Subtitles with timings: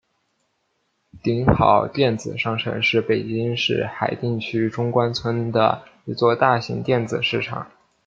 [1.21, 7.67] 鼎好电子商城是北京市海淀区中关村的一座大型电子市场。